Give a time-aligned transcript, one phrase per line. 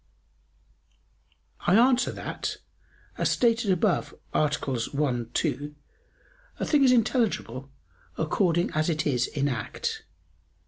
[1.67, 2.57] I answer that,
[3.19, 4.49] As stated above (AA.
[4.57, 5.75] 1, 2)
[6.59, 7.69] a thing is intelligible
[8.17, 10.03] according as it is in act.